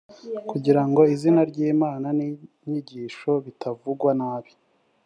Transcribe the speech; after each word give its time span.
kugira 0.49 0.81
ngo 0.87 1.01
izina 1.13 1.41
ry 1.51 1.57
imana 1.71 2.07
n’inyigisho 2.17 3.31
bitavugwa 3.45 4.09
nabii 4.19 4.57